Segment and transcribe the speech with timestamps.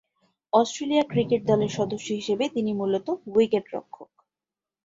[0.53, 4.09] Australia cricket দলের সদস্য হিসেবে তিনি মূলতঃ উইকেট-রক্ষক।